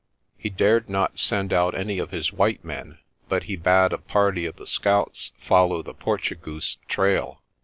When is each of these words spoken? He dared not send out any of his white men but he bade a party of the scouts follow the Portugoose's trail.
He 0.35 0.49
dared 0.49 0.89
not 0.89 1.19
send 1.19 1.53
out 1.53 1.75
any 1.75 1.99
of 1.99 2.09
his 2.09 2.33
white 2.33 2.65
men 2.65 2.97
but 3.29 3.43
he 3.43 3.55
bade 3.55 3.93
a 3.93 3.99
party 3.99 4.47
of 4.47 4.55
the 4.55 4.65
scouts 4.65 5.31
follow 5.37 5.83
the 5.83 5.93
Portugoose's 5.93 6.77
trail. 6.87 7.43